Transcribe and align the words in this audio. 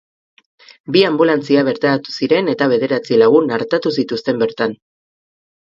Bi 0.95 1.03
anbulantzia 1.09 1.65
bertaratu 1.69 2.15
ziren 2.17 2.49
eta 2.55 2.69
bederatzi 2.73 3.21
lagun 3.25 3.55
artatu 3.61 3.95
zituzten 4.01 4.45
bertan. 4.47 4.77